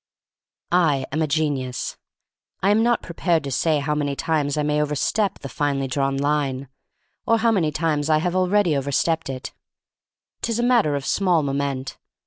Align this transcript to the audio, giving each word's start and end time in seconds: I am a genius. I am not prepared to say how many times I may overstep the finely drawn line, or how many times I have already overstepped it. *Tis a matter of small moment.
I 0.71 1.05
am 1.11 1.21
a 1.21 1.27
genius. 1.27 1.95
I 2.63 2.71
am 2.71 2.81
not 2.81 3.03
prepared 3.03 3.43
to 3.43 3.51
say 3.51 3.77
how 3.77 3.93
many 3.93 4.15
times 4.15 4.57
I 4.57 4.63
may 4.63 4.81
overstep 4.81 5.37
the 5.37 5.47
finely 5.47 5.85
drawn 5.87 6.17
line, 6.17 6.69
or 7.27 7.37
how 7.37 7.51
many 7.51 7.69
times 7.71 8.09
I 8.09 8.17
have 8.17 8.35
already 8.35 8.75
overstepped 8.75 9.29
it. 9.29 9.53
*Tis 10.41 10.57
a 10.57 10.63
matter 10.63 10.95
of 10.95 11.05
small 11.05 11.43
moment. 11.43 11.99